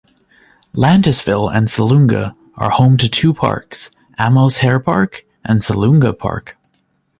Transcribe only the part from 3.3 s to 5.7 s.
parks: Amos Herr Park, and